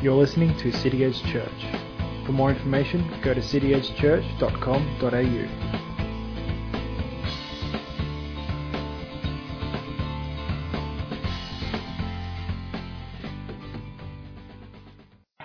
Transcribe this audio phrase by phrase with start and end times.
[0.00, 1.66] You're listening to City Edge Church.
[2.26, 5.82] For more information, go to cityedgechurch.com.au.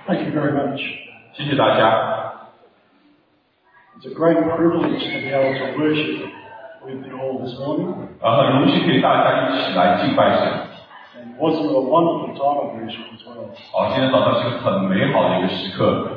[0.07, 0.79] Thank you very much.
[1.35, 2.33] 谢谢大家，
[3.99, 6.29] It's a great privilege to be able to worship
[6.85, 7.93] with you all this morning.
[8.21, 10.70] 呃，很荣幸可以大家一起来敬拜神。
[11.31, 13.49] And it was a wonderful time of worship as well.
[13.71, 16.13] 好，今天早上是个很美好的一个时刻。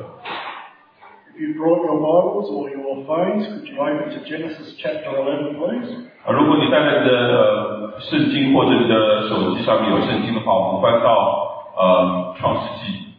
[1.34, 5.56] If you brought your Bibles or your phones, could you open to Genesis chapter 11,
[5.56, 5.88] please?
[6.26, 13.14] 呃，如果你带着你的呃圣经或者你的手机上面有圣经的话，我们翻到呃创世纪，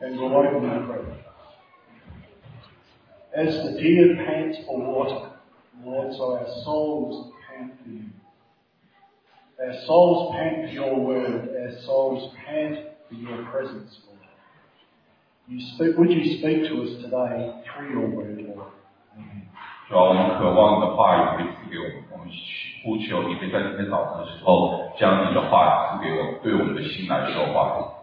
[0.00, 1.20] And we'll open in prayer.
[3.34, 5.30] As the deer pants for water,
[5.84, 8.04] Lord, so our souls pant for you.
[9.60, 14.18] Our souls pant for your word, our souls pant for your presence, Lord.
[15.48, 18.72] You speak, would you speak to us today through your word, Lord?
[19.16, 19.46] Amen.
[19.88, 22.26] 主要我们渴望你的话语可以赐给我们，我们
[22.82, 27.98] 呼求你可以在今天早晨的时候将你的话语赐给我们，对我们的心来说话。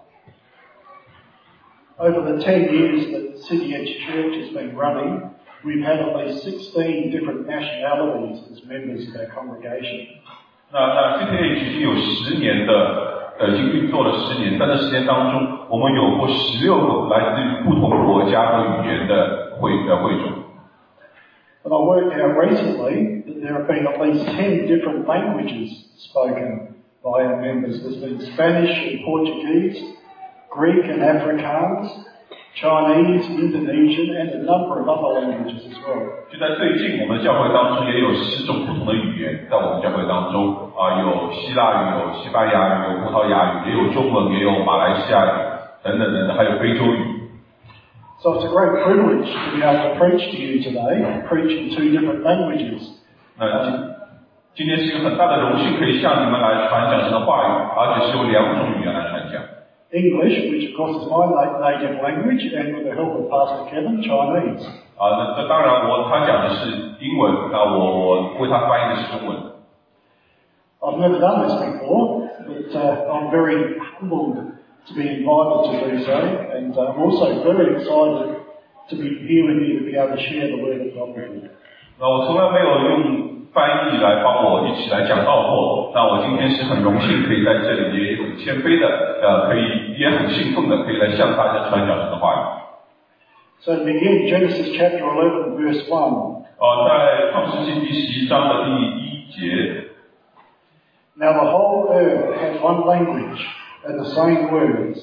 [1.98, 5.32] Over the 10 years that City Edge Church has been running,
[5.66, 10.08] we've had at least 16 different nationalities as members of our congregation.
[10.75, 12.73] 那那 CTH 已经有十年的，
[13.39, 20.33] 呃，已经运作了十年，在这十年当中，我们有过十六个来自于不同国家和语言的会的会众。
[21.63, 27.23] But I worked out recently that there have been at least 10 different languages spoken by
[27.23, 27.81] our members.
[27.81, 29.79] There's been Spanish and Portuguese,
[30.51, 31.87] Greek and Afrikaans,
[32.56, 36.28] Chinese, Indonesian, and a number of other languages as well.
[36.30, 45.30] 就在最近，我们教会当中也有十种不同的语言，在我们教会当中啊、有希腊语、有西班牙语、有葡萄牙语，也有中文，也有马来西亚语
[45.84, 47.00] 等等等等，还有非洲语。
[48.22, 51.70] So it's a great privilege to be able to preach to you today, preach in
[51.74, 52.84] two different languages.
[53.38, 53.74] 那今
[54.56, 59.42] 今天是一个很大的荣幸，可以向你们来传讲神的话语，而且是用两种语言来传讲。
[59.94, 63.70] English, which of course is my na- native language, and with the help of Pastor
[63.74, 64.62] Kevin, Chinese.
[64.98, 69.38] 啊，那这当然我他讲的是英文，那我我为他翻译的是中文。
[70.82, 74.36] I've never done this before, but uh, I'm very humbled
[74.88, 76.16] to be invited to do so,
[76.56, 78.36] and uh, I'm also very excited
[78.90, 81.44] to be here with you to be able to share the word of God with
[81.44, 81.50] you.
[82.00, 88.88] 那我从来没有用 翻译来帮我一起来讲道过，那我今天是很荣幸可以在这里，也很谦卑的，
[89.22, 92.42] 呃，可以也很兴奋的，可以来向大家传讲神的话语。
[93.62, 96.46] So to begin, Genesis chapter 11, verse 1.
[96.60, 99.86] 呃，在创世纪第十一章的第一节，
[101.16, 103.42] Now the whole earth had one language
[103.86, 105.00] and the same words.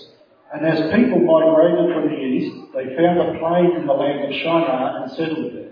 [0.48, 4.32] And as people migrated from the east, they found a plain in the land of
[4.32, 5.69] Shinar and settled there.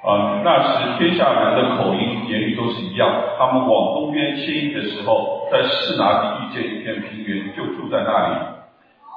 [0.00, 8.34] 呃，那时天下人的口音言语都是一样，他们往东边迁移的时候，在士拿地遇见一片平原，就住在那里。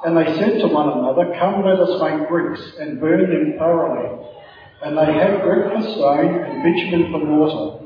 [0.04, 4.10] And they said to one another, Come, let us make bricks and burn them thoroughly.
[4.82, 7.78] And they had brick for stone and bitumen for mortar.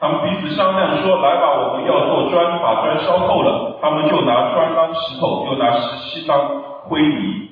[0.00, 6.40] 他们彼此商量说：“来吧，我们要做砖，把砖烧透了。”他们就拿砖当石头，又拿石漆当
[6.88, 7.43] 灰泥。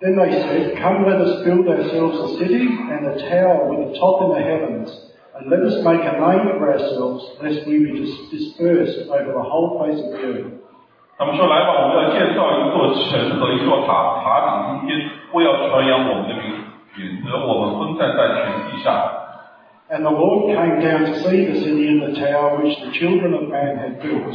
[0.00, 3.98] Then they said, Come, let us build ourselves a city and a tower with a
[3.98, 4.90] top in the heavens.
[5.34, 9.42] And let us make a name for ourselves, lest we be dis- dispersed over the
[9.42, 10.50] whole face of the earth.
[11.16, 14.98] 他们说：“来吧，我们要建造一座城和一座塔，塔顶通天，
[15.32, 16.58] 为要传扬我们的名，
[16.98, 19.22] 免得我们分散在全地上。”
[19.90, 23.34] And the Lord came down to see the city and the tower which the children
[23.34, 24.34] of man had built.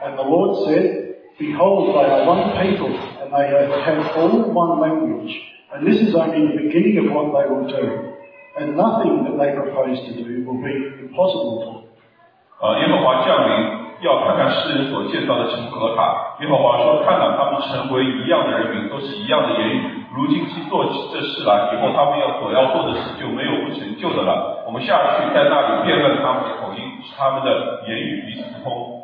[0.00, 2.94] And the Lord said, Behold, they are one people,
[3.31, 3.49] May
[3.85, 5.33] have all one language.
[5.71, 8.17] And this is only the beginning of what they will do.
[8.57, 10.73] And nothing that they propose to do will be
[11.05, 11.85] impossible for them.
[12.59, 16.35] 呃，耶和华降临，要看看世人所建造的城和塔。
[16.41, 19.79] 耶和华说：“看了他们成为一样的人民，都是一样的言语。
[20.13, 24.65] 如今去做起这事来，以后他们要所要做的事就没有不成就的了。
[24.65, 28.98] 我们下去在那里辩论他们的口音，使他们的言语彼此通。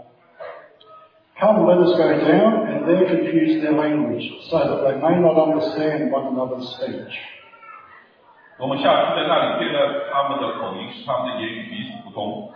[1.41, 5.41] Come, let us go down and there confuse their language, so that they may not
[5.41, 7.17] understand one another's speech.
[8.59, 9.81] 我们下去在那里辩论
[10.12, 12.53] 他们的口音，使他们的言语彼此不通。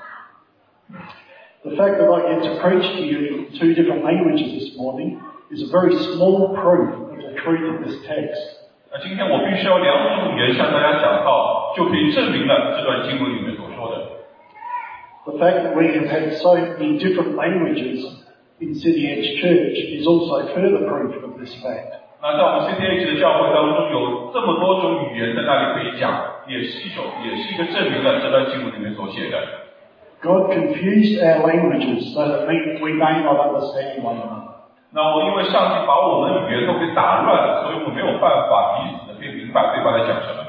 [1.62, 5.18] The fact that I get to preach to you in two different languages this morning
[5.50, 8.36] is a very small proof of the truth of this text.
[8.92, 14.04] 那今天我必须要两种语言向大家讲到，就可以证明了这段经文里面所说的。
[15.24, 18.04] The fact that we have had so many different languages
[18.60, 22.00] in City Edge Church is also further proof of this fact.
[22.22, 26.08] 那在我们 CTH 的教会当中，有这么多种语言在那里可以讲，
[26.48, 29.36] 也是一种，也是一个证明了这段经文里面所写的。
[30.22, 34.56] God confused our languages so that we, we may not understand one another.
[34.90, 40.40] 那我因为上帝把我们的语言都给打乱了，所以我没有办法彼此的可以明白对方在讲什么。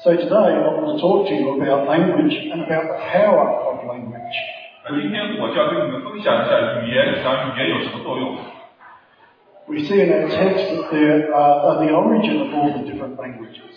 [0.00, 3.84] So today I want to talk to you about language and about the power of
[3.86, 4.34] language.
[4.84, 8.36] 那今天我就要跟你们分享一下语言，然后语言有什么作用。
[9.66, 13.16] We see in our text that there are, are the origin of all the different
[13.16, 13.76] languages.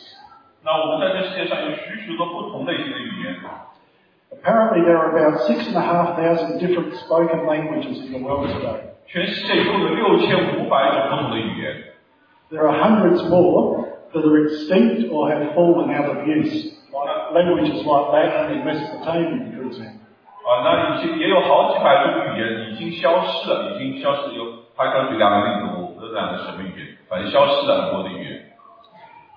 [0.63, 3.35] 那我们在这世界上有许许多不同类型的语言，
[4.31, 8.47] Apparently there are about six and a half thousand different spoken languages in the world
[8.47, 8.95] today.
[9.07, 11.75] 全世界一共有六千五百种不同的语言。
[12.49, 17.83] There are hundreds more that are extinct or have fallen out of use, like languages
[17.83, 19.99] like Latin and Mesopotamian, for example.
[20.46, 24.46] 啊，那已经也有好几百种语言已经消失了，已经消失有，
[24.76, 28.46] 他刚举两个例子，我不知道是什么语言，反正消失了很多的语言。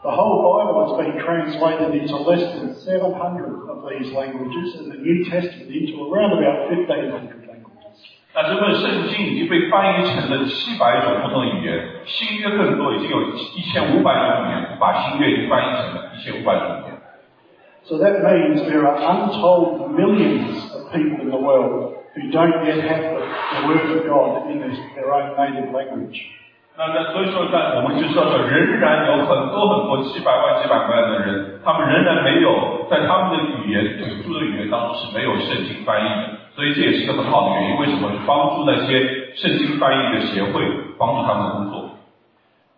[0.04, 5.02] The whole Bible has been translated into less than 700 of these languages and the
[5.02, 7.98] New Testament into around about 1,500 languages.
[8.36, 16.89] 那这份圣经已经被翻译成了七百种不同的语言，新约更多，已经有一千五百种语言，把新约已经翻译成了一千五百种语言。
[17.89, 23.03] So that means there are untold millions of people in the world who don't yet have
[23.13, 26.17] the, the Word of God in their, their own native language.
[26.77, 37.79] 那那所以说，在我们就说说，仍然有很多很多几百万、几百万的人，他们仍然没有在他们的语言土着的语言当中是没有圣经翻译的，所以这也是一个很好的原因。
[37.79, 38.11] 为什么？
[38.11, 39.07] 是帮助那些
[39.37, 40.67] 圣经翻译的协会
[40.99, 41.91] 帮助他们的工作。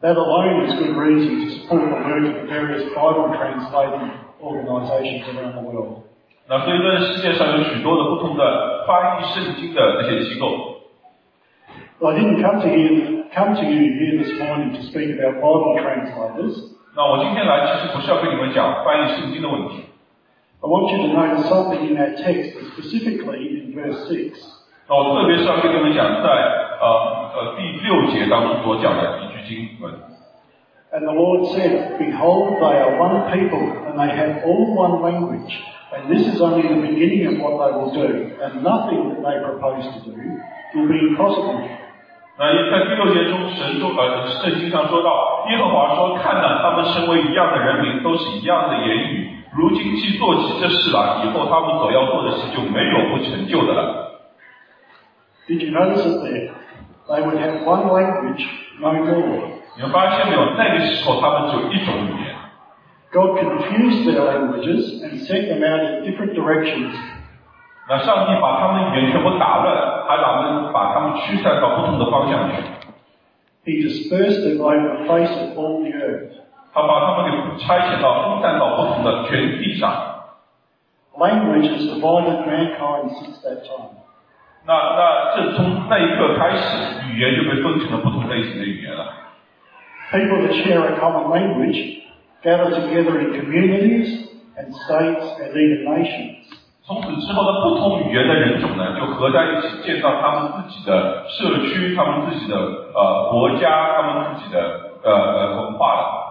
[0.03, 4.11] That alone is good reason to support the work of the various Bible translating
[4.42, 6.04] The world.
[6.48, 10.82] 那所以在世界上有许多的不同的翻译圣经的这些机构。
[12.02, 16.58] I didn't come to here, come to you here this morning to speak about Bible translators.
[16.94, 19.86] 那我今天来其实不是要跟你们讲翻译圣经的问题
[20.60, 24.34] ，I want you to notice something in that text, specifically in verse 6.
[24.90, 26.28] 那我特别是要跟你们讲在
[26.82, 30.11] 呃呃第六节当中所讲的一句经文。
[30.93, 35.53] And the Lord said, Behold, they are one people, and they have all one language.
[35.93, 39.37] And this is only the beginning of what they will do, and nothing that they
[39.45, 40.15] propose to do
[40.75, 41.69] will be impossible.
[42.39, 49.31] 那在第六节中，神说呃圣经上说到，耶和华说：“看了他们成为一样的人民，都是一样的言语。
[49.55, 54.21] 如今既做起这事来，以后他们所要做的事就没有不成就的了。
[55.49, 56.51] Did you notice it there?
[57.09, 58.45] They would have one language,
[58.81, 59.50] no more.
[59.76, 60.54] 你们发现没有？
[60.58, 62.36] 那个时候他们只有一种语言。
[63.12, 66.94] God confused their languages and sent them out in different directions
[67.90, 72.56] 那上帝把他们语言全部打乱，还把他们把他们驱散到不同的方向去。
[73.66, 76.40] He dispersed them over the face of all the earth.
[76.74, 79.92] 他把他们给拆遣到分散到不同的全地上。
[81.18, 84.00] Language has divided mankind since that time.
[84.66, 89.06] 那那这从那一刻开始，语言就被分成了不同类型的语言了。
[90.13, 92.03] People that share a common language
[92.43, 96.47] gather together in communities and states and even nations.
[96.87, 106.23] 从此之后呢，不同语言的人种呢，就合在一起，建造他们自己的社区，他们自己的呃国家，他们自己的呃呃文化了。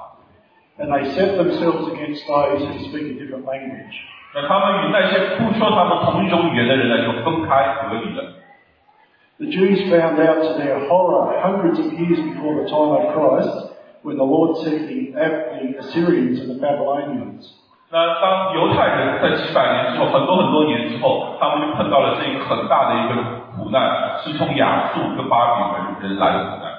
[0.77, 3.96] And they set themselves against those who speak a different language.
[4.34, 8.24] 那他们与那些不说他们同一种语言的人呢，就分开隔离了。
[9.38, 13.69] The Jews found out to their horror hundreds of years before the time of Christ
[14.02, 17.47] when the Lord sent the, the Assyrians and the Babylonians.
[17.92, 23.14] 那当犹太人在几百年之后，很多很多年之后，他们就碰到了这一个很大的一个
[23.57, 26.71] 苦难，是从亚述跟巴比伦人来的苦难。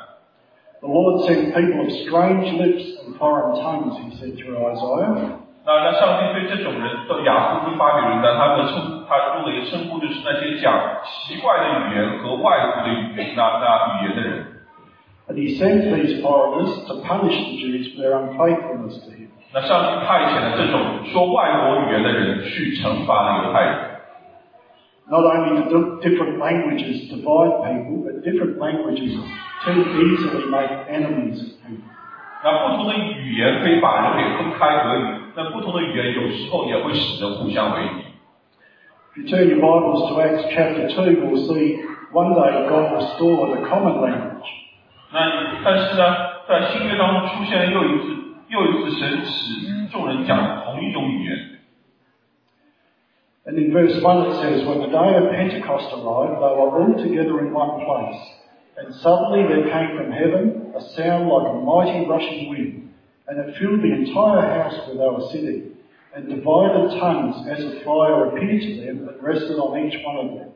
[0.79, 5.37] The Lord sent people of strange lips and foreign tongues, he said through Isaiah.
[5.63, 10.73] 那那上帝对这种人，的亚述跟巴比伦呢，他们称他用的一个称呼就是那些讲
[11.03, 14.45] 奇怪的语言和外国的语言，那那语言的人。
[15.30, 19.28] And he sent these foreigners to punish the Jews for their unfaithfulness to him.
[19.52, 23.74] 那上帝派遣了这种说外国语言的人去惩罚了犹太人。
[25.08, 29.14] Not only do different languages divide people, but different languages
[29.64, 31.82] too easily make enemies of people.
[32.44, 35.02] 那不同的语言可以把人给分开隔离，
[35.34, 38.04] 那不同的语言有时候也会使人互相为敌。
[39.14, 41.80] If you turn your Bibles to Acts chapter 2, we'll see
[42.12, 44.46] one day God restored a common language.
[45.12, 46.02] 那但是呢，
[46.48, 48.16] 在新约当中出现了又一次
[48.48, 51.38] 又一次神使众人讲同一种语言。
[53.46, 56.94] And in verse 1 it says, When the day of Pentecost arrived, they were all
[56.98, 58.20] together in one place.
[58.76, 62.90] And suddenly there came from heaven a sound like a mighty rushing wind,
[63.28, 65.78] and it filled the entire house where they were sitting.
[66.14, 70.34] And divided tongues as of fire appeared to them and rested on each one of
[70.34, 70.49] them.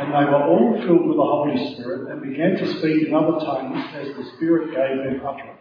[0.00, 3.36] And they were all filled with the Holy Spirit and began to speak in other
[3.44, 5.60] tongues as the Spirit gave them utterance.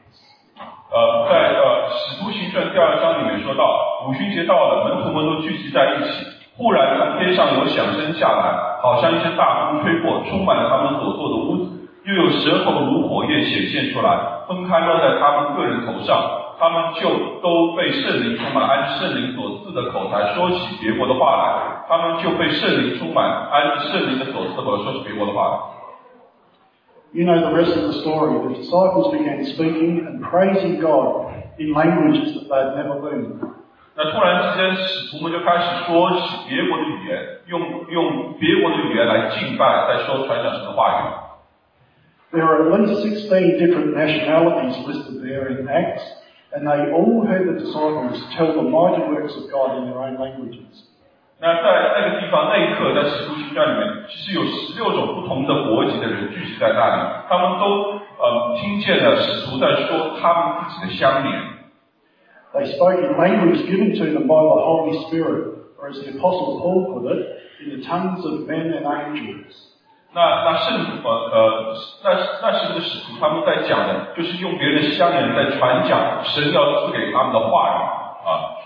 [0.92, 6.26] 呃，在呃《使徒行传》第二章里面说到，五旬节到了，门徒们都聚集在一起。
[6.56, 11.90] 忽然从天上有响声下来，好像一阵大风吹过，充满了他们所坐的屋子。
[12.04, 16.18] 又有舌头如火焰显现出来，分开落在他们个人头上。
[16.62, 17.10] 他们就
[17.42, 21.82] 都被圣灵充满，按圣灵所赐的口才说起别国的话来。
[21.90, 25.58] 他们就被圣灵充满，按圣灵的所赐的口说起别国的话来。
[27.14, 28.38] You know the rest of the story.
[28.46, 33.42] The disciples began speaking and praising God in languages that they'd never learned.
[33.96, 42.38] 那突然之间，使徒们就开始说起别国的语言，用用别国的语言来敬拜，在说传讲神的话语。
[42.38, 46.06] There are at least 16 different nationalities listed there in Acts,
[46.53, 50.17] and they all heard the disciples tell the mighty works of God in their own
[50.17, 50.89] languages.
[51.39, 61.33] 那在那个地方那一刻，在使徒行传里面，其实有十六种不同的国籍的人聚集在那里，他们都呃听见了使徒在说他们自己的乡邻。
[62.55, 66.59] They spoke in language given to them by the Holy Spirit, or as the Apostle
[66.63, 69.70] Paul put it, in the tongues of men and angels.
[70.14, 77.78] 那那圣徒呃呃，那那时候的使徒他们在讲的，就是用别人的乡人在传讲神要赐给他们的话语
[78.28, 78.60] 啊。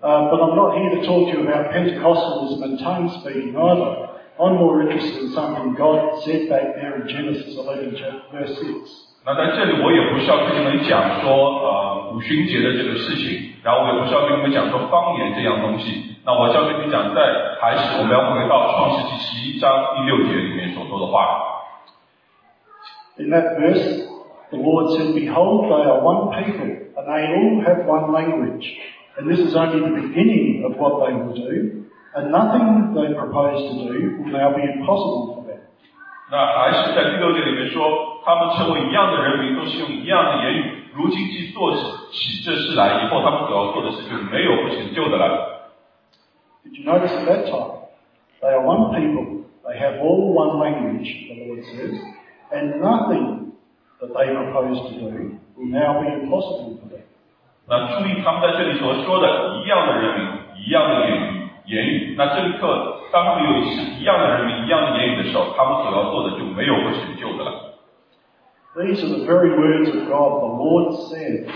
[0.00, 4.08] Uh, but I'm not here to talk to you about Pentecostalism and tongue speaking either.
[4.38, 9.08] I'm more interested in something God said back there in Genesis 11, chap- verse 6.
[9.26, 16.16] 那在这里我也不是要跟你们讲说呃五旬节的这个事情，然后我也不是要跟你们讲说方言这样东西。
[16.28, 21.24] 那我是要跟你讲，在还是我们要回到创世纪十一章第六节里面所说的话。
[23.16, 24.04] In that verse,
[24.50, 28.68] the Lord said, Behold, they are one people, and they all have one language.
[29.16, 33.64] And this is only the beginning of what they will do, and nothing they propose
[33.64, 35.64] to do will now be impossible for them.
[36.30, 40.92] 那还是在第六节里面说，他们成为一样的人民，都是用一样的言语。
[40.92, 41.80] 如今既做起
[42.12, 45.54] 起这事来，以后他们所要做的事就没有不成就的了。
[46.67, 47.83] Did you notice at that time?
[48.41, 51.95] They are one people, they have all one language, the Lord says,
[52.51, 53.53] and nothing
[54.01, 57.07] that they propose to do will now be impossible for them.
[57.65, 60.27] 那注意他们在这里所说的一样的人民，
[60.59, 62.15] 一样的言语，言语。
[62.17, 67.79] 那这一刻，当他们有是一样的人民，一样的言语的时候，他们所要做的就没有不成就的了。
[68.75, 70.41] These are the very words of God.
[70.41, 71.47] The Lord said.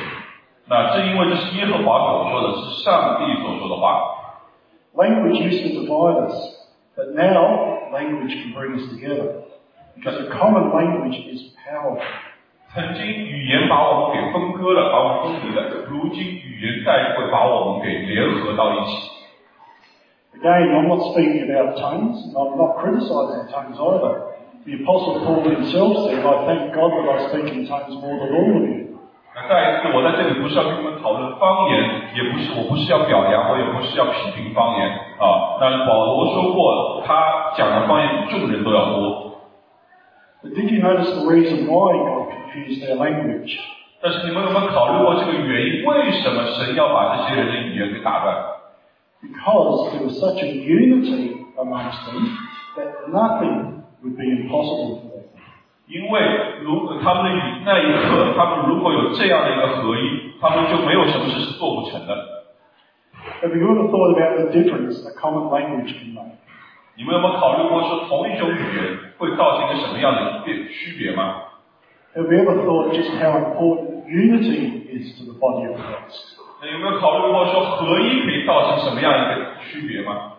[0.70, 4.14] 那正因为这是耶和华所说的，是上帝所说的话。
[4.94, 6.36] Language used to divide us,
[6.96, 9.44] but now language can bring us together.
[9.96, 12.02] Because a common language is powerful.
[12.74, 15.86] 曾经语言把我们给分割了，把我们分离了。
[15.90, 19.10] 如今语言再会把我们给联合到一起。
[20.38, 24.36] Again, I'm not speaking about tongues, and I'm not criticising tongues either.
[24.66, 28.36] The Apostle Paul himself said, I thank God that I speak in tongues more than
[28.36, 28.81] all of you.
[29.35, 35.57] 那再一次，我在这里不是要跟你们讨论方言，也不是我不是要表扬，我也不是要批评方言啊。
[35.59, 39.33] 那保罗说过，他讲的方言比众人都要多。
[40.43, 43.57] But did you notice the reason why God confused their language?
[44.03, 45.85] 但是你们有没有考虑过这个原因？
[45.87, 48.37] 为什么神要把这些人的语言给打断
[49.23, 52.27] ？Because there was such a unity amongst them
[52.77, 55.12] that nothing would be impossible them.
[55.93, 56.21] 因为
[56.63, 62.17] 如果他们的语那一刻，他们如果有这样的一个合一，他们就没有什么事是做不成的。
[63.43, 66.41] Have you ever thought about the difference a common language can make?
[66.97, 71.43] 你们有没有考虑过说同一种语言会造成一个什么样的变区别吗
[72.17, 76.41] ？Have you ever thought just how important unity is to the body of Christ?
[76.63, 80.33] 那有没有考虑过说合一可以造成什么样一个区别吗？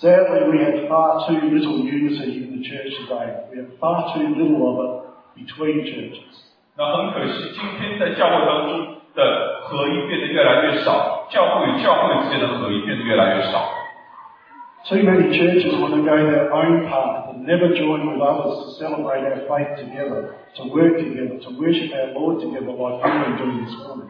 [0.00, 3.50] Sadly, we have far too little unity in the church today.
[3.50, 6.46] We have far too little of it between churches.
[6.76, 13.68] 那很可惜，今天在教会当中的合一变得越来越少，教会与教会之间的合一变得越来越少。
[14.88, 18.70] Too many churches want to go their own path and never join with others to
[18.78, 23.36] celebrate our faith together, to work together, to worship our Lord together like we've been
[23.36, 24.08] doing this morning.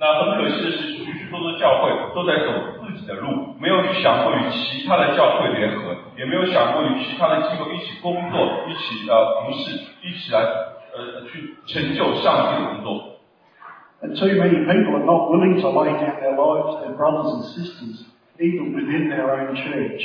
[0.00, 2.52] 那很可惜的是，许许多多教会都在走
[2.86, 8.38] 自己的路，没有去想过与其他的教会联合，也没有想过与其他的机构一起工作，
[8.68, 9.72] 一起呃服侍，
[10.06, 13.18] 一起来呃去成就上帝的工作。
[14.00, 18.06] And too many people are not willing to lay down their lives, their brothers and sisters,
[18.38, 20.02] even within their own church.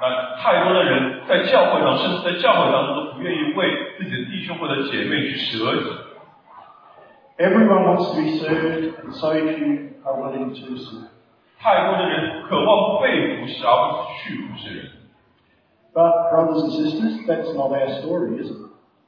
[0.00, 6.05] 那太多的人在教会上，甚至在教会当中都不愿意为自己的弟兄或者姐妹去舍己。
[7.37, 11.09] Everyone wants to be served, and so few are willing to serve.
[11.59, 14.85] 太多的人渴望被服侍，而不是去服侍人。
[15.93, 18.57] But, brothers and sisters, that's not our story, is it?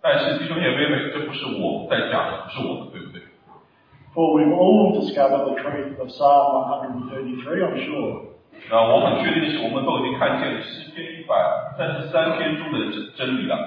[0.02, 3.22] 但是弟兄姐妹们，这不是我在讲的，不是我的，对不对？
[4.14, 6.70] For we've all discovered the truth of Psalm
[7.10, 8.34] 133, I'm sure.
[8.70, 11.34] 那我很确定的是，我们都已经看见诗篇一百
[11.78, 13.58] 三十三篇中的真真理了。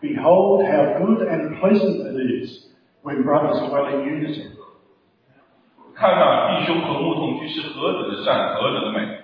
[0.00, 2.68] Behold how good and pleasant it is
[3.02, 4.50] when brothers dwell in unity.
[5.94, 9.18] 看那弟兄和睦同居是何等的善，何等的美。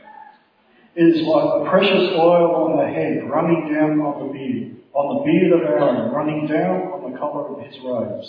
[0.97, 5.16] It is like the precious oil on the head running down on the beard, on
[5.16, 8.26] the beard of Aaron, running down on the collar of his robes.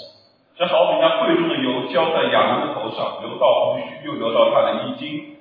[0.58, 5.36] 这好比那贵重的油浇在亚伦的头上，流到胡须，又流到他的衣襟。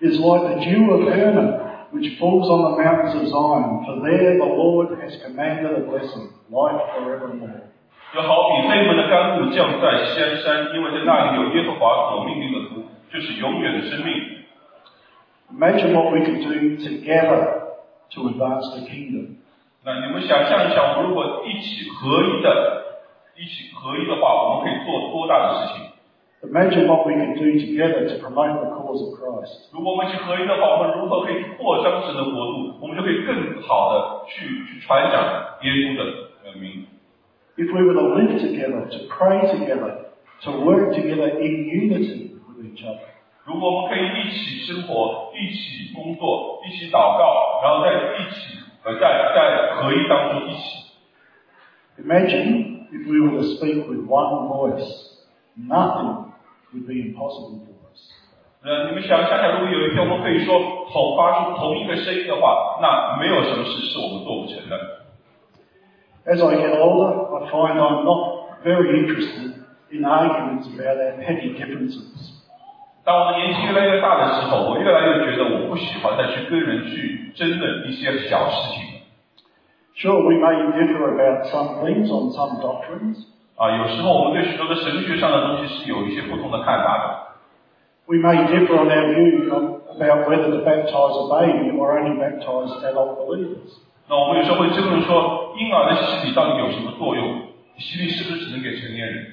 [0.00, 1.60] It is like the dew of Hermon,
[1.92, 6.30] which falls on the mountains of Zion, for there the Lord has commanded a blessing,
[6.50, 7.70] life forevermore.
[8.15, 14.15] 就好比黑门的甘露降在西安山，因为在那里有耶和华所命令的福，就是永远的生命。
[15.51, 17.75] Imagine what we could do together
[18.11, 19.35] to advance the kingdom.
[19.83, 22.85] 那你们想象一下，我们如果一起合一的，
[23.35, 29.67] 一起合一的话，我们可以做多大的事情？Imagine what we could do together to promote the cause of Christ.
[29.73, 32.79] 如果我们一起合一的话，我们如何可以扩张神的国度？
[32.79, 35.21] 我们就可以更好的去去传讲
[35.63, 36.03] 耶稣的
[36.45, 36.87] 呃名。
[37.57, 40.11] If we were to live together, to pray together,
[40.43, 43.15] to work together in unity with each other.
[43.45, 50.83] 如果我们可以一起生活、一起工作、一起祷告，然后在一起呃在在合一当中一起。
[52.03, 55.13] Imagine if we were to speak with one voice.
[55.55, 56.33] Nothing
[56.73, 58.11] would be impossible for us.
[58.63, 60.59] 呃，你们想想想，如果有一天我们可以说
[60.91, 65.04] 同发出同一个声音的话，那没有什么事是我们做不成的。
[66.26, 69.54] As I get older, I find I'm not very interested
[69.90, 72.36] in arguments about our petty differences.
[73.02, 79.00] 当我的年纪越来越大的时候，我越来越觉得我不喜欢再去跟人去争论一些小事情。
[79.96, 83.24] Sure, we may differ about some things on some doctrines.
[83.56, 87.30] 啊，有时候我们对许多的神学上的东西是有一些不同的看法的。
[88.06, 89.62] We may differ on our view of,
[89.96, 93.80] about whether to baptise a baby or only baptise adult believers.
[94.08, 97.42] 那我们有时候会争论说，婴儿的洗礼到底有什么作用？
[97.78, 99.26] 洗礼是不是只能给成年人？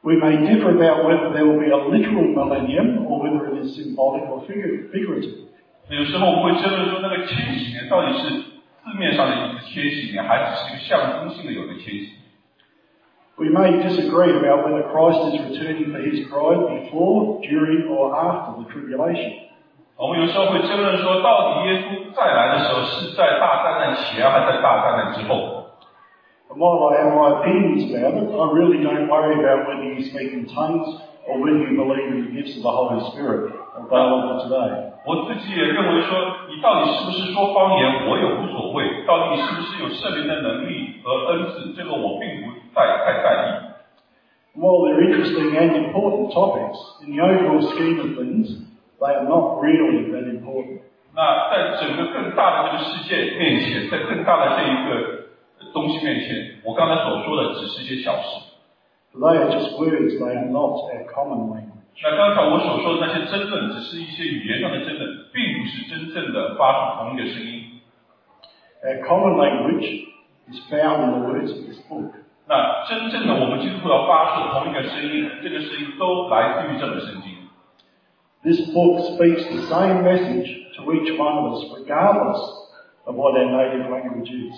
[0.00, 3.74] We may differ about whether there will be a literal millennium or whether it is
[3.76, 5.46] symbolic or figur- figurative.
[5.90, 12.12] 有时候我们会争论说，那个千禧年到底是字面上的意思千禧年，还只是一个象征性的有的千禧？
[13.36, 18.62] We may disagree about whether Christ is returning for his bride before, during, or after
[18.62, 19.46] the tribulation.
[19.96, 25.66] 我们有时候会争论说，到底耶稣再来的时候是在大灾难前，还是在大灾难之后？
[26.48, 30.00] And while I have my opinions about it, I really don't worry about whether you
[30.06, 30.86] speak in tongues
[31.26, 34.96] or whether you believe in the gifts of the Holy Spirit available today.
[35.04, 36.16] 我自己也认为说，
[36.48, 43.66] 你到底是不是说方言，我也无所谓；到底你是不是有圣灵的能力和恩赐，这个我并不太太在意。
[44.54, 48.56] And while they're interesting and important topics, in the overall scheme of things,
[49.11, 50.81] Are not really that important.
[51.15, 58.49] 那在整个更大的这个世界面前，在更大的这一个东西面前，我刚才所说的只是一些小事。
[59.13, 62.01] For they are just words, they are not our common language.
[62.01, 67.79] 那刚才我所说的那些争论，只是一些语言上的争论，并不是真正的发出同一个声音。
[68.83, 70.07] Our common language
[70.51, 72.11] is found in the words of this book.
[72.49, 77.42] 那真正的我们基督徒要发出同一个声音，这个声音都来自于这本圣经。
[78.44, 82.38] This book speaks the same message to each one of us, regardless
[83.04, 84.54] of what our native language is.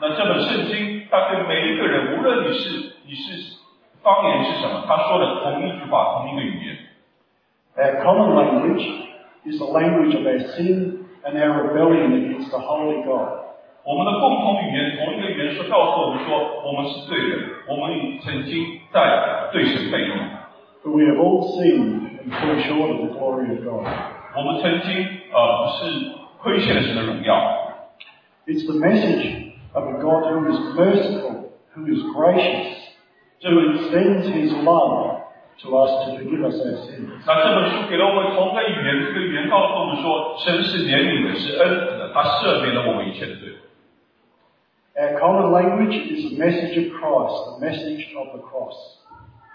[0.00, 3.58] 那这本圣经，它对每一个人，无论你是你是
[4.02, 6.76] 方言是什么，他说的同一句话，同一个语言。
[7.76, 8.84] Our common language
[9.44, 13.38] is the language of our sin and our rebellion against the holy God.
[13.84, 20.16] 我们的共同语言，同一个语言说告诉我们说，我们是罪人，我们曾经在对神背逆，
[20.82, 23.86] For we have all sinned and fall short of the glory of God.
[24.36, 27.34] 我们曾经呃是亏欠了神的荣耀。
[28.46, 32.76] It's the message of a God who is merciful, who is gracious,
[33.42, 35.20] who extends his love
[35.62, 37.10] to us to forgive us our sins.
[37.26, 43.48] 那这本书给了我们同个语言，这个语言告诉我们说，神是怜悯的，是恩慈的，他赦免了我们一切的罪。
[44.96, 48.74] Our common language is the message of Christ, the message of the cross.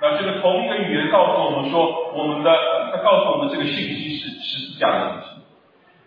[0.02, 2.52] 那这个同一个语言告诉我们说，我们的
[2.92, 5.36] 它告诉我们这个信息是十字架的信息。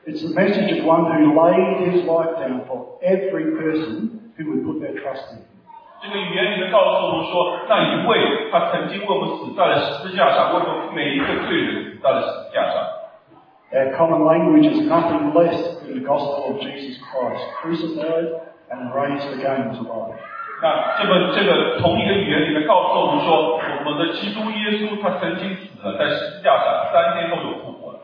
[0.07, 4.65] It's the message of one who laid his life down for every person who would
[4.65, 5.49] put their trust in him.
[6.01, 12.87] 这个语言里面告诉我们说，那一位他曾经为我们死在了十字架上，为我们每一个罪人死在了十字架上。
[13.71, 19.29] Our common language is nothing less than the gospel of Jesus Christ, crucified and raised
[19.35, 20.17] again to life.
[20.61, 28.01] 那这个这个同一个语言里面告诉我们说，我们的基督耶稣他曾经死了，在十字架上三天后又复活了。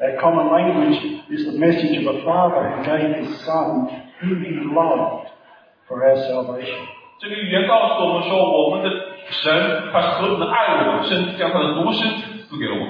[0.00, 3.88] Our common language is the message of a father who gave his son,
[4.20, 5.28] whom he loved,
[5.86, 6.80] for our salvation.
[7.18, 8.90] 这个语言告诉我们说，我们的
[9.30, 12.88] 神他是何等的爱我们，甚至将他的独生子赐给了我们。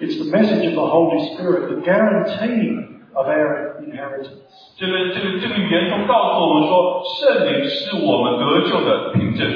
[0.00, 4.29] It's the message of the Holy Spirit, the guarantee of our inheritance.
[4.77, 9.49] 这个这个这个语言中告诉我们说，圣灵是我们得救的凭证。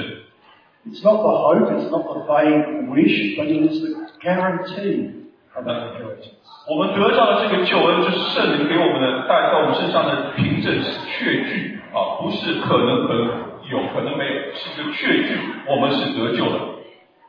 [0.89, 5.67] It's not the hope, it's not the vain wish, but it is the guarantee of
[5.67, 6.41] our inheritance.
[6.67, 13.27] 我们得到的这个救恩，就是圣灵给我们的带在我们身上的凭证，是确据啊，不是可能可能
[13.69, 15.37] 有，可能没有，是一个确据，
[15.69, 16.57] 我们是得救的。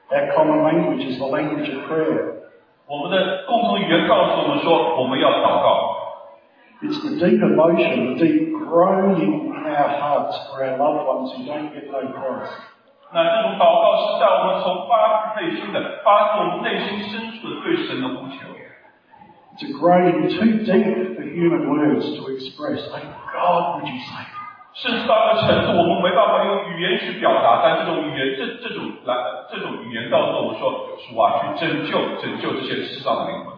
[0.08, 2.40] Our common language is the language of prayer.
[2.88, 5.91] 我们的共同语言告诉我们说，我们要祷告。
[6.81, 11.73] It's the deep emotion, the deep groaning in our hearts for our loved ones who don't
[11.73, 12.53] get no Christ.
[13.11, 18.45] 那这种祷告是在我们从发自内心的、发自我们内心深处的对神的呼求。
[19.55, 22.77] It's a groaning too deep for human words to express.
[22.91, 24.37] Thank God, would you save me?
[24.77, 29.15] 甚至到一个程度，我们没办法用语言去表达，但这种语言，这这种来，
[29.49, 33.57] 这种语言告诉我们说，主啊，去拯救、拯救这些世上的灵魂。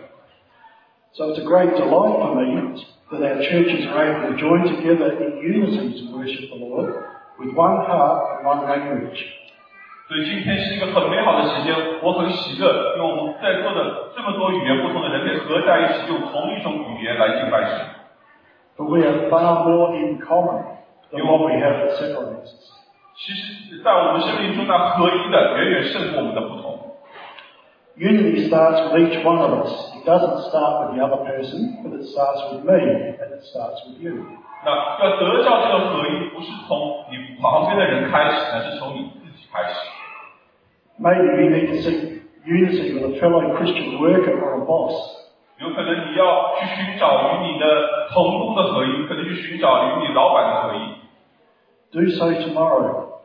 [1.12, 5.16] So it's a great delight for me that our churches are able to join together
[5.16, 6.92] in unity to worship the Lord
[7.38, 9.24] with one heart and one language.
[10.08, 17.80] 所以今天是一个很美好的时间，我很喜乐，因为我们在座的这么多语言不同的人可以合在一起，用同一种语言来敬拜神。
[18.76, 20.62] For we have far more in common
[21.10, 22.70] than what we have that separates us.
[23.16, 26.59] 其实，在我们生命中，那合一的远远胜过我们的不同。
[28.00, 29.72] Unity starts with each one of us.
[29.96, 33.80] It doesn't start with the other person, but it starts with me and it starts
[33.88, 34.20] with you.
[34.64, 39.74] 那要得到这个合一，不是从你旁边的人开始，而是从你自己开始。
[40.98, 44.92] Maybe you need to seek unity with a fellow Christian worker or a boss.
[45.58, 47.64] 有可能你要去寻找与你的
[48.12, 50.96] 同工的合一，可能去寻找与你老板的合一。
[51.92, 53.22] Do so tomorrow.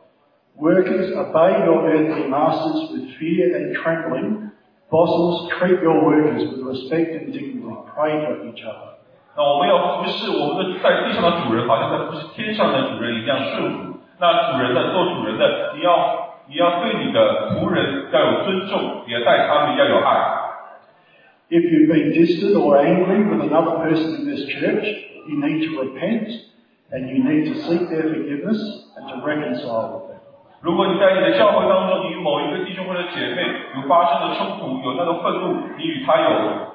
[0.58, 4.45] Workers, obey your earthly masters with fear and trembling.
[4.90, 7.64] Bosses, treat your workers with respect and dignity.
[7.96, 9.00] Pray for each other.
[9.34, 13.98] 那我们要服侍我们的在地上的主人，好像在服侍天上的主人一样顺服。
[14.20, 20.42] 那主人的做主人的，你要你要对你的仆人要有尊重，也待他们要有爱。
[21.48, 24.84] If you've been distant or angry with another person in this church,
[25.28, 26.28] you need to repent
[26.90, 28.60] and you need to seek their forgiveness
[28.96, 29.95] and to reconcile with them.
[30.61, 33.43] 如果你在你的教会当中，你与某一个弟兄或者姐妹
[33.75, 36.29] 有发生的冲突，有那个愤怒，你与他有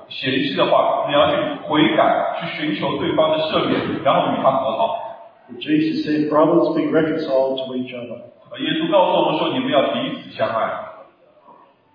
[0.09, 4.99] 嫌隙的话，你要去悔改，去寻求对方的赦免，然后与他和好。
[5.59, 8.31] Jesus said, Brothers, be reconciled to each other.
[8.51, 10.71] 呃耶稣告诉我们说，你们要彼此相爱。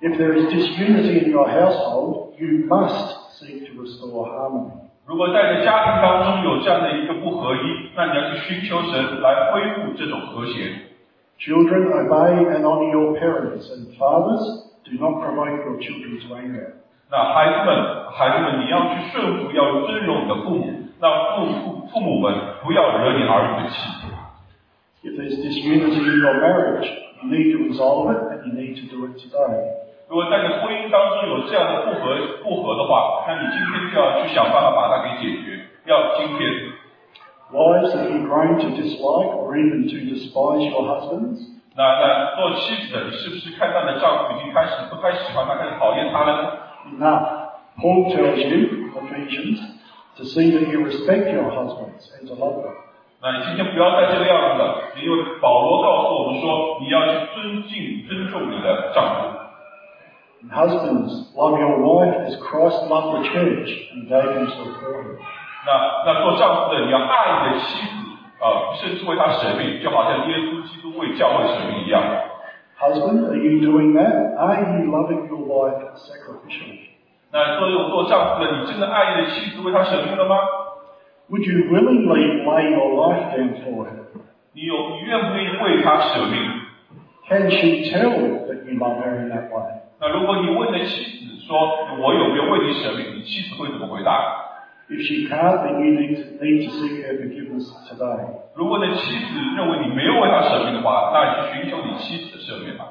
[0.02, 4.72] If there is disunity in your household, you must seek to restore harmony.
[5.08, 10.70] 如果在你的家庭当中有这样的一个不合一，那你要去寻求神来恢复这种和谐。
[11.39, 14.43] Children, obey and honour your parents, and fathers,
[14.85, 16.79] do not provoke your children to anger.
[17.11, 20.89] 那孩子们，孩子们，你要去顺服，要尊荣你的父母。
[21.01, 23.77] 那父父父母们不要惹你儿女的气。
[25.03, 26.87] If there's disunity in your marriage,
[27.21, 29.83] you need to resolve it and you need to do it today.
[30.09, 35.59] 如果在你婚姻当中有这样的不和不和的话，那你今天就要去想办法把它给解决。
[35.87, 36.71] 要今天，
[37.53, 41.41] Wives, have you grown to dislike or even to despise your husbands?
[41.77, 46.49] 那那做妻子的，你是不是看到你的丈夫已经开始不太喜欢他，开始讨厌他了呢？
[46.99, 47.43] Enough.
[47.81, 49.59] Paul tells you, Ephesians,
[50.17, 52.75] to see that you respect your husbands and to love them.
[53.23, 59.39] 那你今天不要再这个样子了，因为保罗告诉我们说，你要去尊敬、尊重你的丈夫。
[60.43, 65.19] And husbands, love your wife as Christ loved the church and gave himself for her.
[65.68, 67.94] 那那做丈夫的，你要爱你的妻子，
[68.40, 72.02] 啊、甚至为她舍命，就好像耶稣基督为教会舍命一样。
[72.80, 74.38] Husband, are you doing that?
[74.38, 76.96] Are you loving your wife sacrificially?
[77.34, 80.38] 那作为做丈夫的，你真的爱你的妻子，为她舍命了吗
[81.30, 84.08] ？Would you willingly lay your life down for her?
[84.54, 86.40] 你有你愿不愿意为她舍命
[87.28, 88.16] ？Can she tell
[88.48, 89.84] that you love her in that way?
[90.00, 91.60] 那如果你问你的妻子说
[92.00, 94.46] 我有没有为你舍命，你妻子会怎么回答？
[94.91, 98.45] If she can't, then you need to, need to seek her forgiveness today.
[98.55, 102.85] 如果你的妻子认为你没有为她舍命的话，那你去寻求你妻子的赦免吧。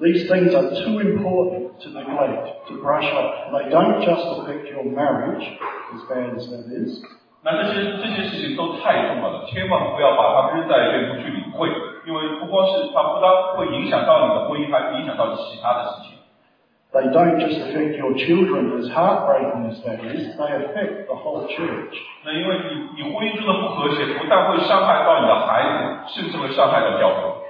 [0.00, 3.52] These things are too important to neglect, to brush off.
[3.52, 5.44] They don't just affect your marriage,
[5.92, 7.04] as bad as that is.
[7.42, 11.68] 那这些这些事情都太重要了，千万不要把它扔在一边不去理会，
[12.06, 16.13] 因为不光是它不单会影响到你的婚姻，还影响到其他的事情。
[16.94, 21.46] They don't just affect your children, as heartbreaking as that is, they affect the whole
[21.46, 21.94] church.
[22.24, 27.46] 那因为你你婚姻中的不和谐，不但会伤害到你的孩子，甚至会伤害到教会。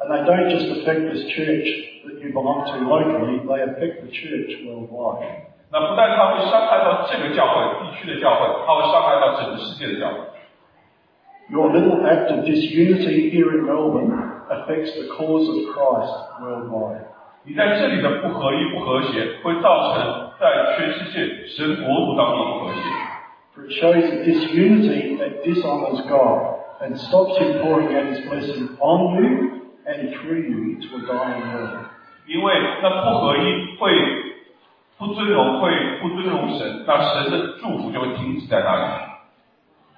[0.00, 1.68] And they don't just affect this church
[2.04, 5.48] that you belong to locally, they affect the church worldwide.
[5.72, 10.18] 那不但它会伤害到这个教会地区的教会，它会伤害到整个世界的教会。
[11.48, 14.12] Your little act of disunity here in Melbourne
[14.50, 17.08] affects the cause of Christ worldwide.
[17.44, 22.80] 你在这里的不合一、不和谐，会造成在全世界神国度当中的不和谐。
[23.54, 28.76] For it shows a disunity that dishonours God and stops Him pouring out His blessing
[28.78, 31.86] on you and through you to a dying world.
[32.26, 33.90] 因为那不合一会
[34.98, 35.70] 不尊荣，会
[36.00, 39.10] 不尊荣神，那神的祝福就会停止在那里。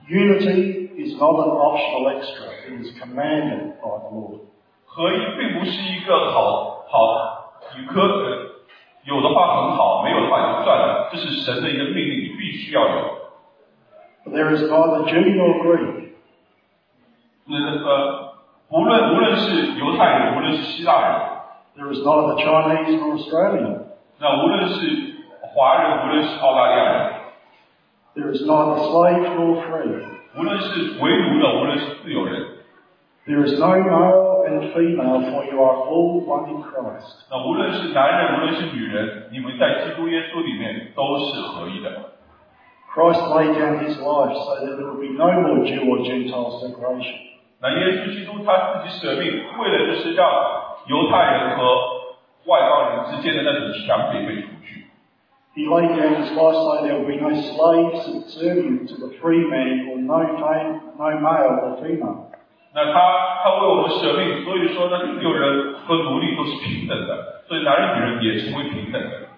[0.09, 4.40] Unity is not an optional extra, it is commanded by the Lord.
[4.87, 7.36] 合一并不是一个好好
[7.79, 8.53] 一颗呃，
[9.05, 13.22] 有的话很好，没有的话就算了，这是神的一个命令，你必须要有。
[14.25, 16.12] For there is neither Jew nor Greek,
[17.46, 18.35] 那呃，
[18.68, 21.11] 无论无论是犹太人，无论是希腊人，
[21.77, 23.79] there is neither Chinese nor Australian,
[24.20, 27.12] 那无论是华人，无论是澳大利亚人，
[28.14, 30.05] there is neither slave nor free,
[30.38, 32.46] 无论是为奴的，无论是自由人，
[33.27, 37.27] there is no male and female, for you are all one in Christ.
[37.31, 42.12] 那无论是男人，无论是女人，你们在基督耶稣里面都是合一的。
[42.94, 46.61] Christ laid down his life so that there would be no more Jew or Gentile
[46.61, 47.16] separation.
[47.61, 50.29] 那耶稣基督他自己舍命，为了就是让
[50.87, 51.64] 犹太人和
[52.46, 54.87] 外邦人之间的那种墙别被除去。
[55.55, 59.46] He laid down his life so there would be no slave subservient to the free
[59.48, 62.31] man or no, fame, no male or female.
[62.77, 69.29] 那他他为我们舍命，所以说呢，自由人和奴隶都是平等的，所以男人女人也成为平等的。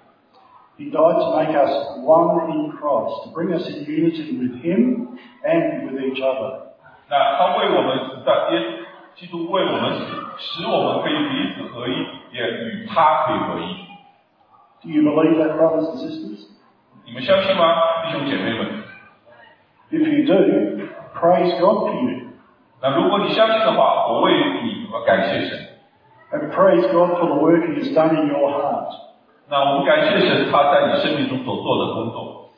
[0.76, 1.70] He died to make us
[2.02, 6.74] one in Christ, to bring us in unity with him and with each other.
[7.08, 10.04] 那他为我们死在耶稣基督为我们死，
[10.38, 11.92] 使我们可以彼此合一，
[12.32, 13.84] 也与他可以合一。
[14.82, 16.48] Do you believe that, brothers and sisters?
[17.06, 17.64] 你们相信吗，
[18.04, 18.84] 弟兄姐妹们？
[19.90, 22.17] If you do, praise God for you.
[22.82, 24.32] 那如果你相信的话，我为
[24.62, 25.58] 你我感谢神。
[26.32, 28.90] And praise God for the work He has done in your heart.
[29.48, 32.50] 那我们感谢神，他在你生命中所做的工作。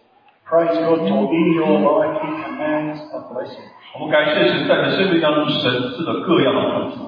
[0.49, 3.69] Praise God for in your life He commands a blessing.
[3.95, 7.07] 我们感谢神，在你生命当中神赐的各样的祝福。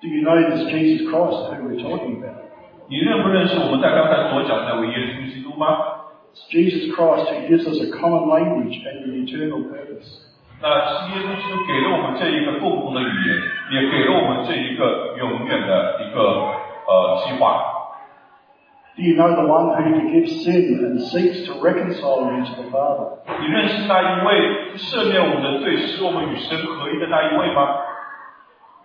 [0.00, 2.40] Do you know this Jesus Christ who we're talking about?
[2.88, 5.66] 你认不认识我们在刚才所讲的那位耶稣基督吗？
[6.32, 10.08] It's Jesus Christ who gives us a common language and an eternal purpose.
[10.61, 13.41] 那是耶稣基督给了我们这一个共同的语言，
[13.71, 16.21] 也给了我们这一个永远的一个
[16.87, 17.71] 呃计划。
[18.95, 23.19] Do you know the one who forgives sin and seeks to reconcile you to the Father?
[23.41, 27.75] 你认识那一位赦免我们的罪，使我们与神合一的那一位吗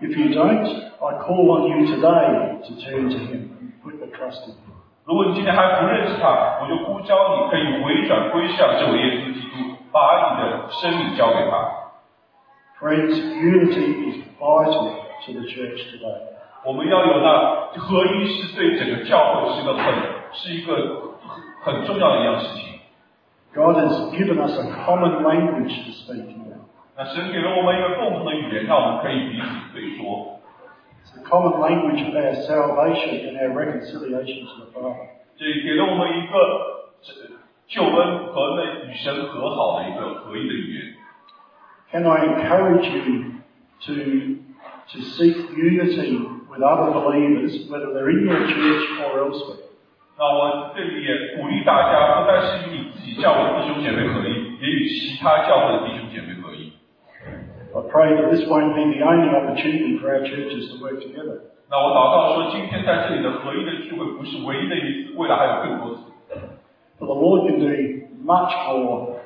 [0.01, 4.09] ？If you don't, I call on you today to turn to Him and put your
[4.11, 4.75] trust in Him.
[5.05, 11.86] 如果你今天还不认识他，我就呼召你可以回转归向这位耶稣基督，把你的生命交给他。
[12.80, 14.92] Friends, unity is vital
[15.26, 16.34] to the church today.
[16.66, 19.94] 我们要有那合一，是对整个教会是个很
[20.34, 20.76] 是一个
[21.62, 22.80] 很很重要的一样事情。
[23.54, 26.60] God has given us a common language to speak here.
[26.96, 30.40] 那神给了我们一个共同的语言，让我们可以彼此对说。
[31.04, 34.96] It's the common language of our salvation and our reconciliation to the Father.
[35.38, 36.34] 这给了我们一个
[37.02, 37.14] 这
[37.70, 40.94] 救恩和那与神和好的一个合一的语言。
[41.92, 43.42] Can I encourage you
[43.86, 43.94] to,
[44.92, 46.18] to seek unity
[46.50, 49.64] with other believers, whether they're in your church or elsewhere.
[50.18, 56.72] 那我这里也鼓励大家，不单是与你自己教会的弟兄姐妹合一，也与其他教会的弟兄姐妹合一。
[57.76, 61.52] I pray that this won't be the only opportunity for our churches to work together.
[61.70, 66.09] 那我祷告说，今天在这里的合一的聚会不是唯一的一次，未来还有更多次。
[67.00, 69.22] For the Lord can do much more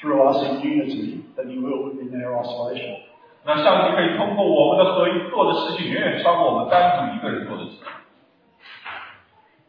[0.00, 2.96] through us in unity than He will in our isolation.
[3.44, 7.84] 那上帝可以通过我们的合一做的事情，远远超过我们单独一个人做的事情。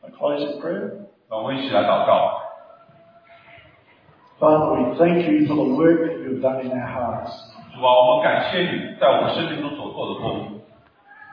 [0.02, 1.08] I close in prayer.
[1.30, 2.42] 那我们一起来祷告。
[4.40, 7.32] Father, we thank you for the work that you have done in our hearts.
[7.74, 10.60] 主啊，我们感谢你在我们生命中所做的工作。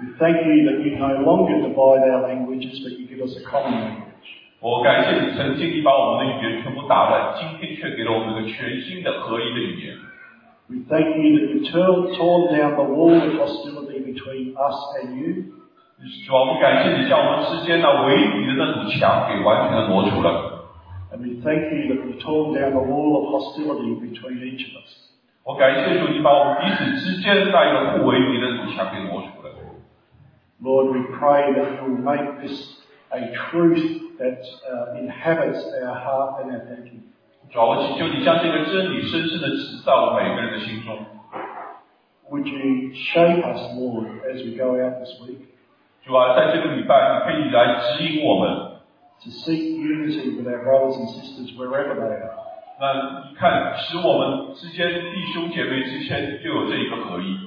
[0.00, 3.42] We thank you that you no longer divide our languages, but you give us a
[3.48, 4.07] common language.
[4.61, 9.95] 我感谢你，曾经你把我们的语言全部打乱，今天却给了我们一个全新的合一的语言。
[10.67, 15.55] We thank you that you torn, torn down the wall of hostility between us and you.
[16.27, 20.67] 主啊，我们感谢你，将我们之间那围敌的那堵墙给完全的挪除了。
[21.11, 24.91] And we thank you that you've torn down the wall of hostility between each of us.
[25.45, 29.55] 我感谢主，你把我们彼此之间那一个互为敌的堵墙给挪除了。
[30.61, 32.78] Lord, we pray that you will make this
[33.10, 37.02] a truth that uh, inhabits our heart and our thinking.
[37.50, 40.96] 主啊，我祈求你将这个真理深深的植在我们每个人的心中。
[42.30, 45.44] Would you shape us, Lord, as we go out this week
[46.04, 48.74] 主啊，在这个礼拜，你可以来指引我们。
[49.22, 52.34] to seek unity with our brothers and sisters wherever they are?
[52.80, 57.38] 那你看，使我们之间弟兄姐妹之间就有这一个合一。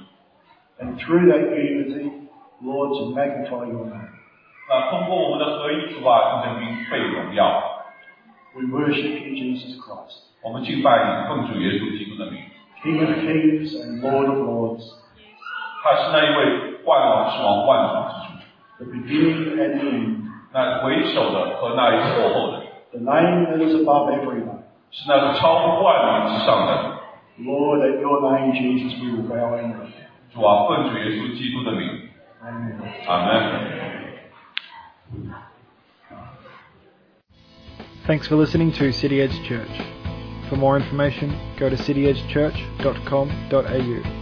[0.79, 2.29] And through that unity,
[2.63, 4.10] Lord, to magnify your name.
[4.69, 7.63] 那通过我们的合一，主啊，你的名被荣耀。
[8.53, 12.41] We worship you, Jesus Christ, 我们敬拜你，奉主耶稣基督的名。
[12.83, 14.83] King of kings and Lord of lords,
[15.83, 20.15] 他是那一位万王之王、万主之主， the beginning and the end,
[20.53, 24.63] 那为首的和那一幕后的， the name that is above every name.
[24.91, 26.97] 是那个超乎万名之上的。
[27.39, 29.87] Lord, at your name, Jesus, we will bow and kneel.
[30.33, 32.09] 主啊，奉主耶稣基督的名，
[32.43, 32.77] Amen.
[33.07, 34.00] 阿门。
[38.06, 39.70] Thanks for listening to City Edge Church.
[40.48, 44.21] For more information, go to cityedgechurch.com.au.